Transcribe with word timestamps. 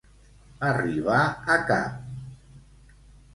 Arribar 0.69 1.19
a 1.57 1.59
cap. 1.73 2.01